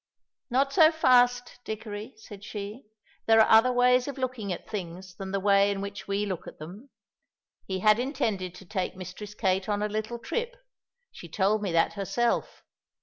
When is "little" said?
9.87-10.17